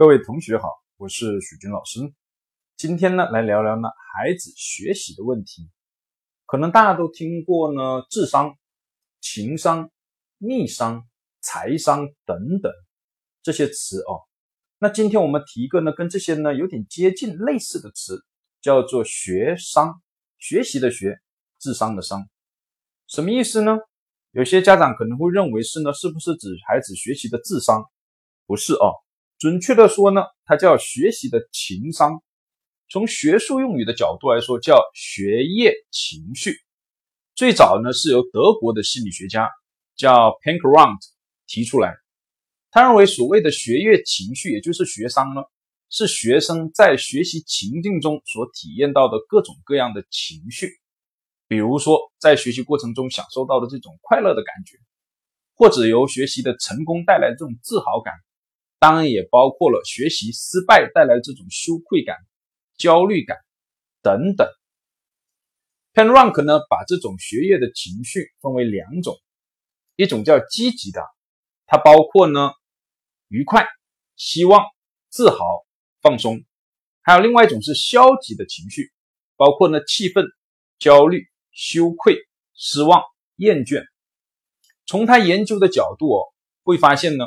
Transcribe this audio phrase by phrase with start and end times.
[0.00, 0.66] 各位同学好，
[0.96, 2.00] 我是许军老师。
[2.74, 5.68] 今天呢，来聊聊呢孩子学习的问题。
[6.46, 8.56] 可能大家都听过呢，智商、
[9.20, 9.90] 情商、
[10.38, 11.06] 逆商、
[11.42, 12.72] 财商等等
[13.42, 14.24] 这些词哦。
[14.78, 18.24] 那今天我们提一个呢，跟这些呢有点接近类似的词，
[18.62, 20.00] 叫做学商，
[20.38, 21.20] 学习的学，
[21.58, 22.26] 智商的商，
[23.06, 23.76] 什么意思呢？
[24.30, 27.84] 有些家长可能会认为是呢，是不是指孩子学习的智商？
[28.46, 28.94] 不是哦。
[29.40, 32.22] 准确的说呢，它叫学习的情商。
[32.90, 36.58] 从学术用语的角度来说，叫学业情绪。
[37.34, 39.48] 最早呢是由德国的心理学家
[39.96, 41.06] 叫 p a n k r o u n d
[41.46, 41.94] 提出来。
[42.70, 45.40] 他认为所谓的学业情绪，也就是学商呢，
[45.88, 50.68] 是学生在学习情境中所体验到的各种各样的情绪。
[51.48, 54.76] 比如说，在学习过程中享受到的这种快乐的感觉，
[55.54, 58.12] 或者由学习的成功带来的这种自豪感。
[58.80, 62.16] 当然也包括了学习失败带来这种羞愧感、
[62.78, 63.36] 焦虑感
[64.02, 64.48] 等等。
[65.92, 69.20] p e n r a n k 呢，把这种学业的情绪分为两种，
[69.96, 71.02] 一种叫积极的，
[71.66, 72.52] 它包括呢
[73.28, 73.66] 愉快、
[74.16, 74.64] 希望、
[75.10, 75.38] 自豪、
[76.00, 76.38] 放松；
[77.02, 78.92] 还有另外一种是消极的情绪，
[79.36, 80.24] 包括呢气愤、
[80.78, 82.16] 焦虑、羞愧、
[82.54, 83.02] 失望、
[83.36, 83.84] 厌倦。
[84.86, 86.32] 从他研究的角度哦，
[86.64, 87.26] 会发现呢。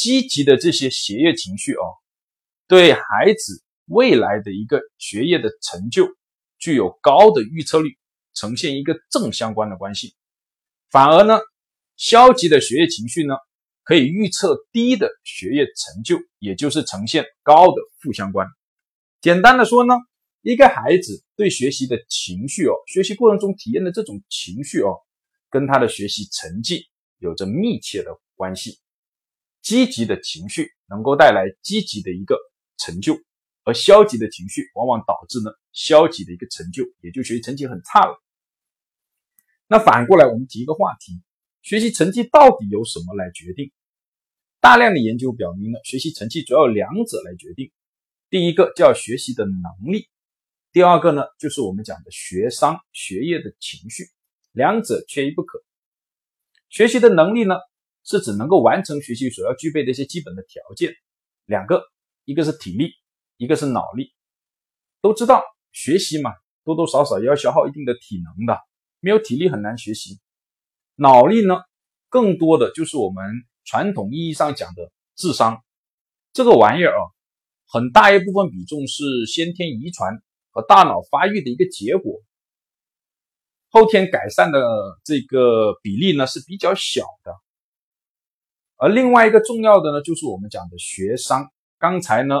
[0.00, 1.84] 积极的这些学业情绪哦，
[2.66, 6.08] 对孩子未来的一个学业的成就
[6.58, 7.98] 具有高的预测率，
[8.32, 10.14] 呈现一个正相关的关系。
[10.90, 11.38] 反而呢，
[11.98, 13.34] 消极的学业情绪呢，
[13.82, 18.46] 可以预测低的学业成就，也就是呈现高的负相关。
[19.20, 19.92] 简单的说呢，
[20.40, 24.96] 一个孩子对学习的情绪哦，学习过程中体验的这种情绪哦，
[25.50, 26.86] 跟他的学习成绩
[27.18, 28.78] 有着密切的关系。
[29.62, 32.38] 积极的情绪能够带来积极的一个
[32.76, 33.18] 成就，
[33.64, 38.20] 而消极的情绪往往导致呢消极的一个成就，也就学习成绩很差了。
[39.66, 41.20] 那反过来，我们提一个话题：
[41.62, 43.70] 学习成绩到底由什么来决定？
[44.60, 47.70] 大量的研究表明呢，学习成绩主要两者来决定。
[48.28, 50.08] 第一个叫学习的能力，
[50.72, 54.04] 第二个呢就是我们讲的学商学业的情绪，
[54.52, 55.62] 两者缺一不可。
[56.68, 57.54] 学习的能力呢？
[58.04, 60.94] 是指能够完成学习所要具备的一些基本的条件，
[61.46, 61.82] 两个，
[62.24, 62.92] 一个是体力，
[63.36, 64.12] 一个是脑力。
[65.00, 66.32] 都知道学习嘛，
[66.64, 68.58] 多多少少也要消耗一定的体能的，
[69.00, 70.20] 没有体力很难学习。
[70.96, 71.54] 脑力呢，
[72.08, 73.24] 更多的就是我们
[73.64, 75.62] 传统意义上讲的智商，
[76.32, 77.02] 这个玩意儿啊，
[77.66, 82.20] 很大一部分比重是先天遗传和大脑发育的一个结果，
[83.70, 84.60] 后天改善的
[85.04, 87.32] 这个比例呢是比较小的。
[88.82, 91.52] 而另外一个重要的呢，就是我们讲的学商。
[91.78, 92.36] 刚才呢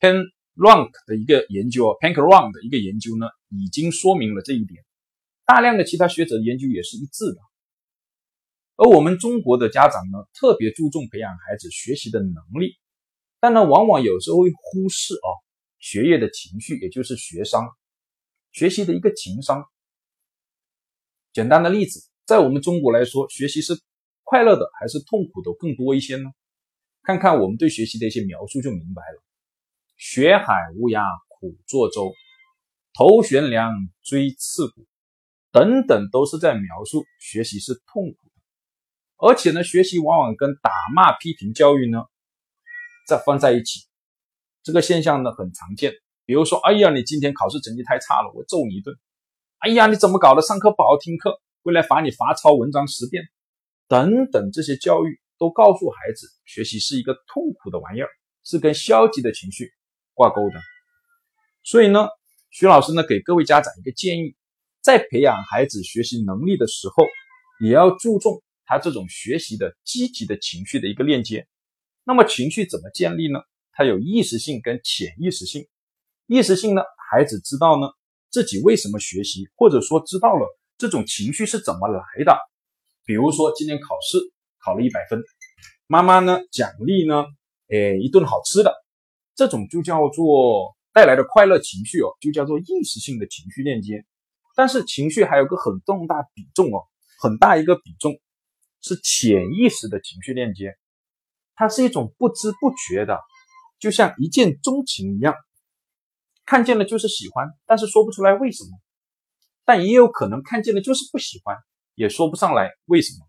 [0.00, 4.84] ，Penrank 的一个研究，Penrank 的一个研究呢，已经说明了这一点。
[5.46, 7.38] 大量的其他学者的研究也是一致的。
[8.76, 12.76] 而我们中国的家长呢，特别注重培养孩子学习的能力，
[13.40, 15.28] 但呢，往往有时候会忽视啊，
[15.78, 17.66] 学业的情绪，也就是学商，
[18.50, 19.64] 学习的一个情商。
[21.32, 23.80] 简单的例子，在我们中国来说，学习是。
[24.32, 26.30] 快乐的还是痛苦的更多一些呢？
[27.02, 29.22] 看看我们对学习的一些描述就明白了。
[29.98, 32.14] 学海无涯苦作舟，
[32.94, 34.86] 头悬梁锥刺股，
[35.50, 39.28] 等等都是在描述学习是痛苦的。
[39.28, 41.98] 而且呢，学习往往跟打骂批评教育呢，
[43.06, 43.80] 再放在一起，
[44.62, 45.92] 这个现象呢很常见。
[46.24, 48.96] 比如说，哎呀，你今天考试成绩太差了，我揍你一顿。
[49.58, 50.40] 哎呀，你怎么搞的？
[50.40, 53.24] 上课不好听课，回来罚你罚抄文章十遍。
[53.92, 58.08] 等等，这些教育都告诉孩子，学习是一个痛苦的玩意儿，
[58.42, 59.70] 是跟消极的情绪
[60.14, 60.58] 挂钩的。
[61.62, 62.08] 所以呢，
[62.48, 64.34] 徐老师呢给各位家长一个建议，
[64.80, 67.04] 在培养孩子学习能力的时候，
[67.62, 71.46] 也要注重他这种学习的积极的情绪的一个链接。
[72.02, 73.40] 那么情绪怎么建立呢？
[73.72, 75.68] 它有意识性跟潜意识性。
[76.26, 76.80] 意识性呢，
[77.10, 77.88] 孩子知道呢
[78.30, 80.46] 自己为什么学习，或者说知道了
[80.78, 82.38] 这种情绪是怎么来的。
[83.04, 84.18] 比如说今天考试
[84.64, 85.22] 考了一百分，
[85.86, 87.24] 妈妈呢奖励呢，
[87.68, 88.74] 诶一顿好吃的，
[89.34, 94.04] 这种就叫做带来的快乐情绪哦，就叫做意识性的情绪链接。
[94.54, 96.84] 但是情绪还有个很重大比重哦，
[97.20, 98.12] 很大一个比重
[98.82, 100.74] 是潜意识的情绪链接，
[101.54, 103.18] 它是一种不知不觉的，
[103.80, 105.34] 就像一见钟情一样，
[106.44, 108.78] 看见了就是喜欢，但是说不出来为什么，
[109.64, 111.56] 但也有可能看见了就是不喜欢。
[111.94, 113.26] 也说不上来为什么。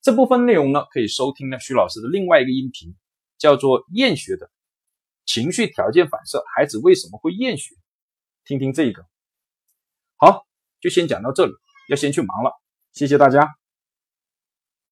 [0.00, 2.94] 这部分内容呢，可以收听呢徐老师的另外一个音频，
[3.38, 4.50] 叫做厌学的
[5.24, 6.44] 情绪条件反射。
[6.54, 7.74] 孩子为什么会厌学？
[8.44, 9.06] 听听这个。
[10.16, 10.46] 好，
[10.80, 11.52] 就先讲到这里，
[11.88, 12.52] 要先去忙了。
[12.92, 13.56] 谢谢大家。